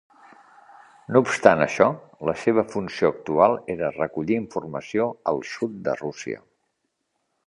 [1.15, 1.89] No obstant això,
[2.29, 6.41] la seva funció actual era recollir informació al sud de Rússia.